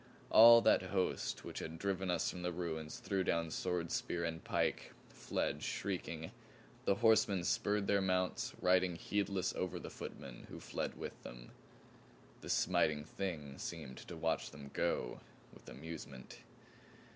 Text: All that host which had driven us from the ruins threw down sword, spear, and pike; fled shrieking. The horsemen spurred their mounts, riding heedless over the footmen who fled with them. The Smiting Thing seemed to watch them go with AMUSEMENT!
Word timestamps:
All 0.31 0.61
that 0.61 0.81
host 0.81 1.43
which 1.45 1.59
had 1.59 1.77
driven 1.77 2.09
us 2.09 2.31
from 2.31 2.41
the 2.41 2.51
ruins 2.51 2.97
threw 2.97 3.23
down 3.23 3.51
sword, 3.51 3.91
spear, 3.91 4.25
and 4.25 4.43
pike; 4.43 4.93
fled 5.09 5.61
shrieking. 5.61 6.31
The 6.85 6.95
horsemen 6.95 7.43
spurred 7.43 7.85
their 7.85 8.01
mounts, 8.01 8.55
riding 8.61 8.95
heedless 8.95 9.53
over 9.53 9.77
the 9.79 9.91
footmen 9.91 10.47
who 10.49 10.59
fled 10.59 10.95
with 10.97 11.21
them. 11.21 11.51
The 12.39 12.49
Smiting 12.49 13.03
Thing 13.05 13.59
seemed 13.59 13.97
to 14.07 14.17
watch 14.17 14.49
them 14.49 14.71
go 14.73 15.19
with 15.53 15.69
AMUSEMENT! 15.69 16.39